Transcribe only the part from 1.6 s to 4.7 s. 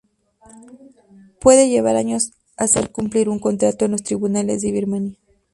llevar años hacer cumplir un contrato en los tribunales